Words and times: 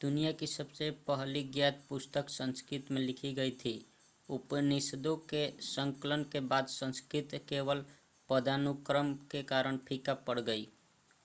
दुनिया 0.00 0.30
की 0.32 0.46
सबसे 0.46 0.90
पहली 1.06 1.42
ज्ञात 1.52 1.80
पुस्तक 1.88 2.28
संस्कृत 2.30 2.90
में 2.90 3.00
लिखी 3.00 3.32
गई 3.34 3.50
थी 3.64 3.72
उपनिषदों 4.28 5.16
के 5.30 5.46
संकलन 5.62 6.24
के 6.32 6.40
बाद 6.52 6.66
संस्कृत 6.70 7.34
केवल 7.48 7.84
पदानुक्रम 8.30 9.14
के 9.32 9.42
कारण 9.46 9.76
फीका 9.88 10.14
पड़ 10.28 10.40
गयी 10.40 10.68